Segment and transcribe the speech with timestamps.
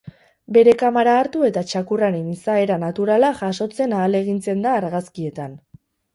[0.55, 5.55] Bere kamara hartu eta txakurraren izaera naturala jasotzen ahalegintzen da argazkietan.